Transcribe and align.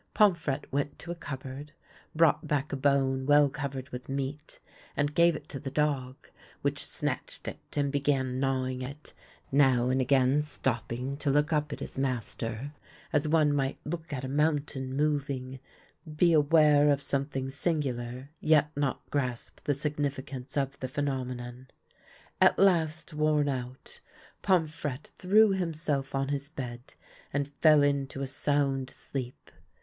Pomfrette 0.15 0.65
went 0.71 0.97
to 0.97 1.11
a 1.11 1.15
cupboard, 1.15 1.73
brought 2.15 2.47
back 2.47 2.73
a 2.73 2.75
bone 2.75 3.27
well 3.27 3.49
covered 3.49 3.89
with 3.89 4.09
meat, 4.09 4.57
and 4.97 5.13
gave 5.13 5.35
it 5.35 5.47
to 5.49 5.59
the 5.59 5.69
dog, 5.69 6.27
which 6.63 6.83
snatched 6.83 7.47
it 7.47 7.77
and 7.77 7.91
began 7.91 8.39
gnawing 8.39 8.81
it, 8.81 9.13
now 9.51 9.89
and 9.89 10.01
again 10.01 10.41
stop 10.41 10.87
ping 10.87 11.17
to 11.17 11.29
look 11.29 11.53
up 11.53 11.71
at 11.71 11.81
his 11.81 11.99
master, 11.99 12.73
as 13.13 13.27
one 13.27 13.53
might 13.53 13.77
look 13.85 14.11
at 14.11 14.23
a 14.23 14.27
mountain 14.27 14.91
moving, 14.97 15.59
be 16.17 16.33
aware 16.33 16.89
of 16.89 16.99
something 16.99 17.51
singular, 17.51 18.31
yet 18.39 18.71
not 18.75 19.07
grasp 19.11 19.63
the 19.65 19.75
significance 19.75 20.57
of 20.57 20.79
the 20.79 20.87
phenomenon. 20.87 21.67
At 22.41 22.57
last, 22.57 23.13
worn 23.13 23.47
out, 23.47 23.99
Pomfrette 24.41 25.05
threw 25.15 25.51
himself 25.51 26.15
on 26.15 26.29
his 26.29 26.49
bed, 26.49 26.95
and 27.31 27.47
fell 27.47 27.83
into 27.83 28.23
a 28.23 28.25
sound 28.25 28.89
sleep. 28.89 29.51